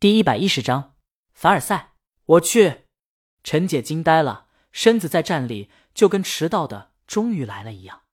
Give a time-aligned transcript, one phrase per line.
[0.00, 0.96] 第一百一十章
[1.34, 1.92] 凡尔赛。
[2.24, 2.86] 我去！
[3.44, 8.04] 陈姐惊呆了，身子在站立，就跟迟到的终于来了一样。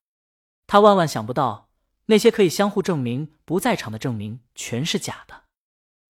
[0.65, 1.69] 她万万想不到，
[2.07, 5.45] 那些可以相互证明不在场的证明全是假的，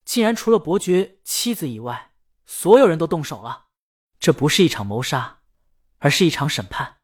[0.04, 2.14] 竟然除了伯爵妻子以外，
[2.48, 3.68] 所有人都动手了。
[4.20, 5.42] 这不是一场谋杀，
[6.00, 6.98] 而是一场审判。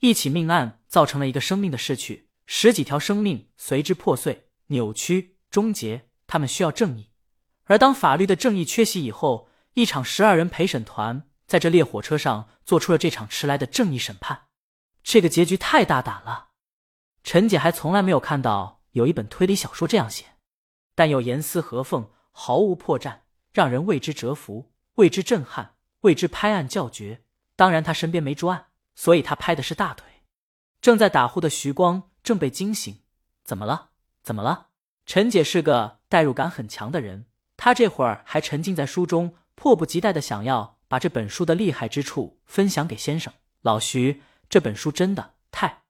[0.00, 6.08] 一起命案造成了一个生命的逝去，十几条生命随之破碎、扭曲、终结。
[6.26, 7.09] 他们需要正义。
[7.70, 14.48] 而当法律的正义缺席以后，一场十二人陪审团在这列火车上做出了这场迟来的正义审判。
[15.04, 16.48] 这个结局太大胆了，
[17.22, 20.24] 陈姐还从来没有看到有一本推理小说这样写，
[20.96, 23.20] 但又严丝合缝，毫无破绽，
[23.52, 27.22] 让人为之折服，为之震撼，为之拍案叫绝。
[27.54, 30.24] 当然，他身边没桌案，所以他拍的是大腿。
[30.80, 33.02] 正在打呼的徐光正被惊醒，
[33.44, 33.90] 怎么了？
[34.24, 34.70] 怎么了？
[35.06, 37.26] 陈姐是个代入感很强的人。
[37.62, 43.30] 他这会儿还沉浸在书中，迫不及待的想要把这本书的厉害之处分享给先生
[43.60, 44.22] 老徐。
[44.48, 45.82] 这本书真的太……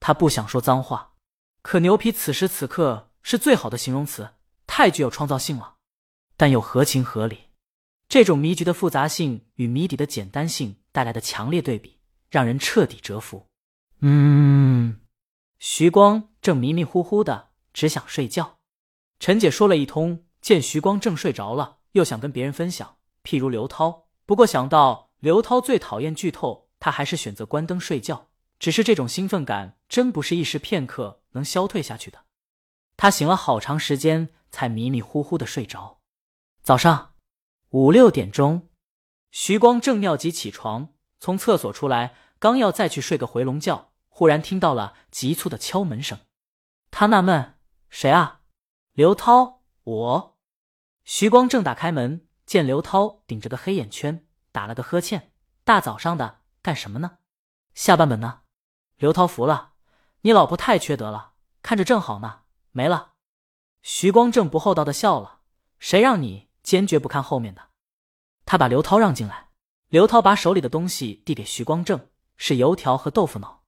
[0.00, 1.12] 他不想说脏话，
[1.60, 5.74] 可牛皮此时此刻是最好的形容词，太具有创造性了，
[6.38, 7.50] 但又合情合理。
[8.08, 11.98] 这种谜局的复杂性与谜底的简单性带来的强烈对比，
[12.30, 13.46] 让人彻底折服。
[14.00, 15.02] 嗯，
[15.58, 18.60] 徐光正迷迷糊糊的，只想睡觉。
[19.20, 20.24] 陈姐说了一通。
[20.40, 24.06] 见徐光正睡着了，又想跟别人分享，譬如刘涛。
[24.24, 28.28] 不过想到刘涛最讨厌剧透，他还是选择关灯睡觉。
[28.58, 32.24] 只是这种兴奋感真不是一时片刻能消退下去的。
[32.96, 36.00] 他醒了好长时间，才迷迷糊糊的睡着。
[36.62, 37.14] 早上
[37.70, 38.68] 五六点钟，
[39.30, 46.18] 徐光正尿急起床，从厕所出来，刚要再去睡个回笼觉，忽然听到了急促的敲门声。
[46.90, 47.54] 他纳闷：
[47.88, 48.40] 谁啊？
[48.94, 49.57] 刘涛。
[49.88, 50.36] 我，
[51.02, 55.32] 徐光正打开门，见刘涛顶着个黑眼圈，打了个呵欠。
[55.64, 57.18] 大早上的干什么呢？
[57.72, 58.40] 下半本呢？
[58.98, 59.72] 刘涛服了，
[60.20, 61.32] 你老婆太缺德了，
[61.62, 62.40] 看着正好呢，
[62.72, 63.12] 没了。
[63.80, 65.40] 徐光正不厚道的笑了，
[65.78, 67.68] 谁让你坚决不看后面的？
[68.44, 69.48] 他把刘涛让进来，
[69.88, 73.62] 刘涛把手里的东西递给徐光正，是油条和豆腐脑。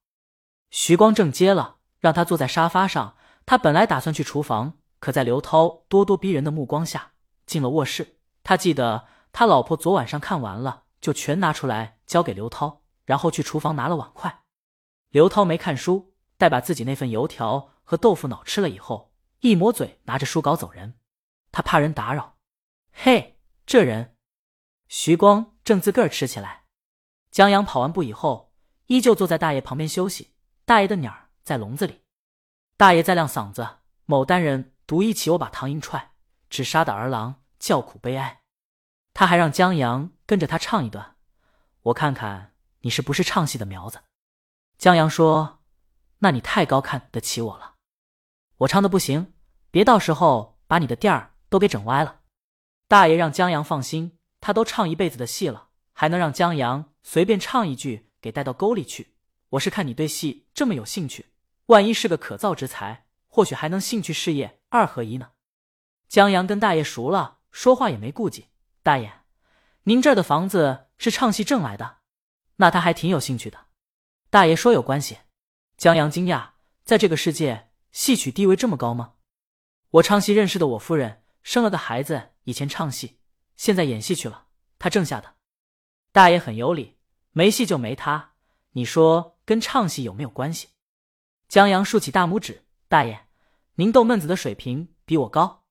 [0.68, 3.16] 徐光正接了，让他坐在沙发上。
[3.46, 4.76] 他本来打算去厨房。
[5.00, 7.12] 可在刘涛咄咄逼人的目光下，
[7.46, 8.18] 进了卧室。
[8.42, 14.42] 他记得他老婆昨晚上看完了，就全拿出来交给刘涛，然后去厨房拿了碗筷。
[15.08, 20.98] 刘涛没看书，待把自己那份油条和豆腐脑吃了以后，一抹嘴，拿着书稿走人。
[21.50, 22.36] 他怕人打扰。
[22.92, 24.16] 嘿，这人，
[24.88, 26.64] 徐光正自个儿吃起来。
[27.30, 28.52] 江阳跑完步以后，
[28.86, 30.34] 依旧坐在大爷旁边休息。
[30.64, 32.02] 大爷的鸟儿在笼子里。
[32.76, 33.66] 大爷在亮嗓子，
[34.04, 34.74] 某单人。
[34.90, 36.14] 独一起，我把唐寅踹，
[36.48, 38.42] 只杀的儿郎叫苦悲哀。
[39.14, 41.14] 他还让江阳跟着他唱一段，
[41.82, 44.00] 我看看你是不是唱戏的苗子。
[44.78, 45.60] 江阳说
[46.18, 47.76] ：“那你太高看得起我了，
[48.56, 49.32] 我唱的不行，
[49.70, 52.22] 别到时候把你的调儿都给整歪了。”
[52.90, 59.14] 大爷让江阳放心，他都唱一辈子的戏了，还能让江阳随便唱一句给带到沟里去？
[59.50, 61.26] 我是看你对戏这么有兴趣，
[61.66, 63.06] 万一是个可造之才。
[63.30, 65.30] 或许还能兴趣事业二合一呢。
[66.08, 68.48] 江阳跟大爷熟了，说话也没顾忌。
[68.82, 69.22] 大爷，
[69.84, 71.98] 您这儿的房子是唱戏挣来的，
[72.56, 73.66] 那他还挺有兴趣的。
[74.28, 75.18] 大爷说有关系。
[75.76, 76.50] 江阳惊讶，
[76.84, 79.14] 在这个世界，戏曲地位这么高吗？
[79.92, 83.18] 我唱戏认识的我夫人，生了个孩子，以前唱戏，
[83.56, 84.48] 现在演戏去了，
[84.78, 85.36] 他挣下的。
[86.12, 86.98] 大爷很有理，
[87.30, 88.32] 没戏就没他，
[88.72, 90.70] 你说跟唱戏有没有关系？
[91.48, 92.64] 江阳竖起大拇指。
[92.90, 93.28] 大爷，
[93.76, 95.62] 您逗闷子的水平比我高。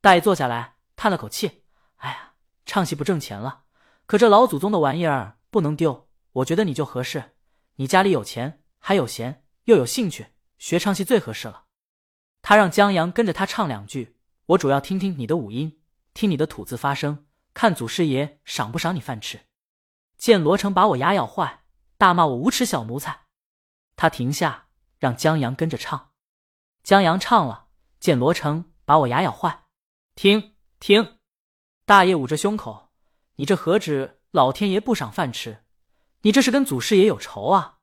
[0.00, 1.62] 大爷坐下来，叹了口气
[1.98, 2.32] ：“哎呀，
[2.66, 3.62] 唱戏不挣钱了，
[4.06, 6.08] 可这老祖宗的玩意儿不能丢。
[6.32, 7.36] 我觉得你就合适，
[7.76, 11.66] 你家里有钱，还有闲，又有兴趣，学唱戏最合适了。”
[12.42, 15.80] 他让江阳跟着他唱两句，我主要听听你的五音，
[16.12, 19.42] 听你的吐字发声，看祖师爷赏不赏你饭吃。
[20.16, 21.62] 见罗成把我牙咬坏，
[21.96, 23.26] 大骂我无耻小奴才。
[23.94, 24.66] 他停下，
[24.98, 26.06] 让江阳跟着唱。
[26.88, 27.66] 江阳唱了，
[28.00, 29.64] 见罗成把我牙咬坏，
[30.14, 31.18] 停停，
[31.84, 32.88] 大爷捂着胸口，
[33.34, 35.66] 你这何止老天爷不赏饭吃，
[36.22, 37.80] 你这是跟祖师爷有仇啊！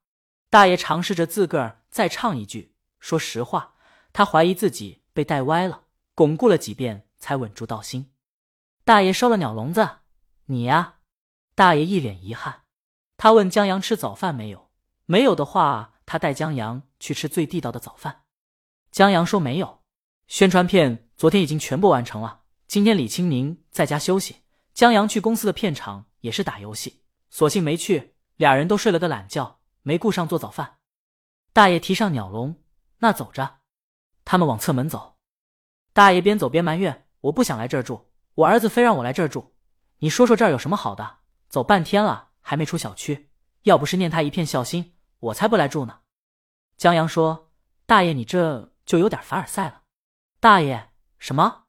[0.50, 3.76] 大爷尝试着自个儿再唱一句，说实话，
[4.12, 5.84] 他怀疑自己被带歪了，
[6.16, 8.12] 巩固了几遍才稳住道心。
[8.84, 9.88] 大爷收了鸟笼子，
[10.46, 10.96] 你呀，
[11.54, 12.64] 大爷一脸遗憾，
[13.18, 14.72] 他问江阳吃早饭没有，
[15.06, 18.24] 没有的话，他带江阳去吃最地道的早饭。
[18.96, 19.82] 江阳说：“没有，
[20.28, 24.38] 宣传片昨天已经全部完成了，今。”天李青宁在家休息，
[24.74, 28.16] 江阳去公司的片场也是打游戏，索性没去。
[28.38, 30.78] 俩人都睡了个懒觉，没顾上做早饭。
[31.52, 32.56] 大爷提上鸟笼，
[33.00, 33.58] 那走着。
[34.24, 35.18] 他们往侧门走。
[35.92, 39.56] 大爷边走边埋怨：“我不想来这儿住，我儿子非让我来这儿住。
[39.98, 41.18] 你说说这儿有什么好的？
[41.50, 43.30] 走半天了还没出小区，
[43.64, 46.00] 要不是念他一片孝心，我才不来住呢。”
[46.78, 47.52] 江阳说
[47.86, 49.84] ：“大爷，你这就有点凡尔赛了。”
[50.40, 51.66] 大爷，什么？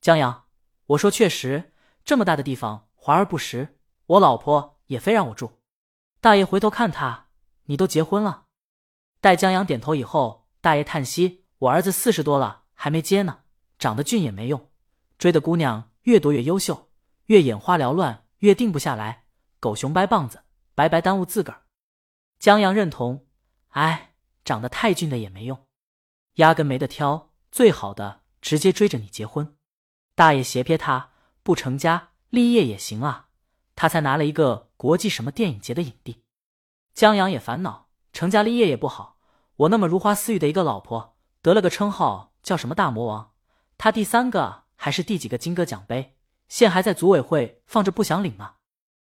[0.00, 0.46] 江阳，
[0.86, 1.72] 我说确实，
[2.04, 3.78] 这么大的地方，华而不实。
[4.06, 5.60] 我老婆也非让我住。
[6.20, 7.28] 大爷回头看他，
[7.64, 8.46] 你都结婚了。
[9.20, 13.40] 待江阳点头以后，大爷叹息：“我儿子四十多了，还没结呢。”
[13.78, 14.70] 长得俊也没用，
[15.18, 16.90] 追的姑娘越多越优秀，
[17.26, 19.24] 越眼花缭乱越定不下来，
[19.58, 21.62] 狗熊掰棒子，白白耽误自个儿。
[22.38, 23.26] 江阳认同，
[23.70, 24.14] 哎，
[24.44, 25.63] 长得太俊的也没用，
[26.34, 29.56] 压根没得挑，最好的直接追着你结婚。
[30.14, 31.10] 大爷斜瞥他，
[31.42, 33.28] 不成家立业也行啊，
[33.76, 36.24] 他才拿了一个国际什么电影节的影帝。
[36.92, 39.18] 江阳也烦恼，成家立业也不好，
[39.56, 43.32] 我那么如花似玉的一个老婆，得了个称号叫什么大魔王。
[43.78, 46.16] 他第三个还是第几个金鸽奖杯，
[46.48, 48.54] 现还在组委会放着不想领呢。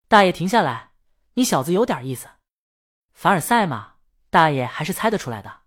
[0.07, 0.91] 大爷停下来，
[1.33, 2.27] 你小子有点意思，
[3.13, 3.95] 凡尔赛嘛，
[4.29, 5.62] 大爷还是猜得出来的。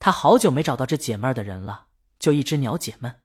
[0.00, 1.86] 他好久没找到这解闷的人了，
[2.18, 3.20] 就一只鸟解闷。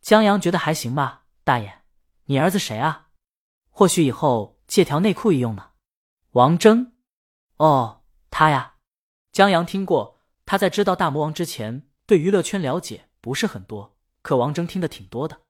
[0.00, 1.82] 江阳觉得还行吧，大爷，
[2.24, 3.08] 你儿子谁啊？
[3.70, 5.70] 或许以后借条内裤一用呢。
[6.32, 6.92] 王峥，
[7.56, 8.74] 哦，他呀。
[9.30, 13.96] 江阳听过，他在知道大魔王之前，对娱乐圈了解不是很多。
[14.22, 15.42] 可王峥听得挺多的，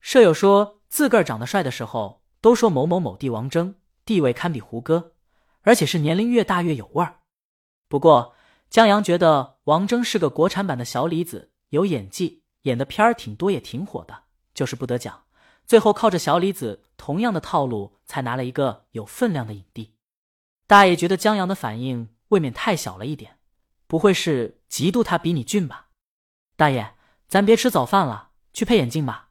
[0.00, 5.14] 舍友说自个儿长得帅的时候，都说某某某帝王峥地位堪比胡歌，
[5.62, 7.20] 而且是年龄越大越有味儿。
[7.88, 8.34] 不过
[8.70, 14.22] 江阳觉得王峥是个国产版的小李子，有演技，演的片儿挺多，也挺火的，
[14.54, 15.24] 就是不得奖。
[15.66, 19.96] 最后靠着小李子同样的套路，才拿了一个有分量的影帝。
[20.68, 23.38] 大爷觉得江阳的反应未免太小了一点，
[23.88, 25.88] 不会是嫉妒他比你俊吧？
[26.56, 26.94] 大爷。
[27.26, 29.28] 咱别吃早饭了，去配眼镜吧。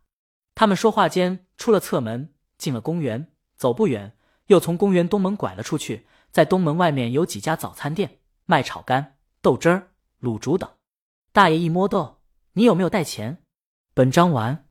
[0.56, 4.16] 他们说话间出了侧门，进了公园，走不远，
[4.48, 6.08] 又从公园东门拐了出去。
[6.32, 9.92] 在东门外面有几家早餐店，卖炒肝、豆汁儿、
[10.22, 10.70] 卤煮等。
[11.32, 12.18] 大爷一摸豆，
[12.54, 13.42] 你有没有带钱？
[13.94, 14.69] 本章完。